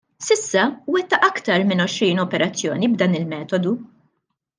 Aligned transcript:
S'issa 0.27 0.61
wettaq 0.93 1.27
iktar 1.27 1.65
minn 1.71 1.83
għoxrin 1.85 2.21
operazzjoni 2.23 2.89
b'dan 2.95 3.19
il-metodu. 3.21 3.75